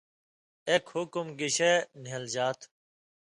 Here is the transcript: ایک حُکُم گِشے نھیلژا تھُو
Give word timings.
ایک 0.69 0.85
حُکُم 0.93 1.27
گِشے 1.39 1.73
نھیلژا 2.03 2.47
تھُو 2.57 2.65